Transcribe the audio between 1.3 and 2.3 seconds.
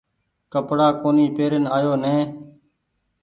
پيرين آيو نئي۔